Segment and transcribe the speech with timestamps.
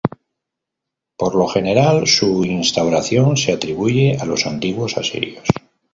[1.15, 5.45] Por lo general, su instauración se atribuye a los antiguos asirios.